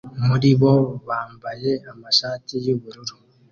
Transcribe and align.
muri 0.27 0.49
bo 0.59 0.73
bambaye 1.07 1.71
amashati 1.91 2.53
yubururu 2.65 3.15